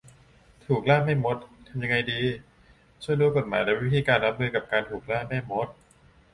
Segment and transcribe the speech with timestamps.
[0.65, 2.21] ถูกล่าแม่มด ทำยังไงดี?
[3.03, 5.67] ชวนดูกฎหมายและวิธีการรับมือกับการถูกล่าแม่มด